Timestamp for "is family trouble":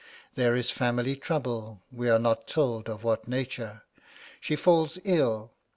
0.55-1.83